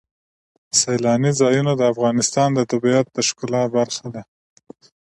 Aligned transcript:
سیلاني 0.79 1.31
ځایونه 1.41 1.71
د 1.75 1.81
افغانستان 1.93 2.49
د 2.53 2.59
طبیعت 2.71 3.07
د 3.11 3.17
ښکلا 3.27 3.63
برخه 3.75 4.05
ده. 4.15 4.21